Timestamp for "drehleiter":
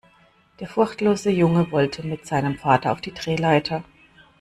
3.13-3.83